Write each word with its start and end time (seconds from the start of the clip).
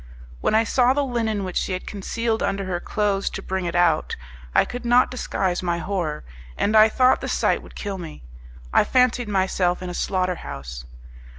When 0.39 0.55
I 0.55 0.63
saw 0.63 0.93
the 0.93 1.03
linen 1.03 1.43
which 1.43 1.57
she 1.57 1.73
had 1.73 1.85
concealed 1.85 2.41
under 2.41 2.65
her 2.65 2.79
clothes 2.79 3.29
to 3.29 3.41
bring 3.43 3.65
it 3.65 3.75
out, 3.75 4.15
I 4.55 4.65
could 4.65 4.83
not 4.83 5.11
disguise 5.11 5.61
my 5.61 5.77
horror, 5.77 6.23
and 6.57 6.75
I 6.75 6.89
thought 6.89 7.21
the 7.21 7.27
sight 7.29 7.61
would 7.61 7.75
kill 7.75 7.99
me. 7.99 8.23
I 8.73 8.83
fancied 8.83 9.29
myself 9.29 9.79
in 9.79 9.91
a 9.91 9.93
slaughter 9.93 10.37
house! 10.41 10.85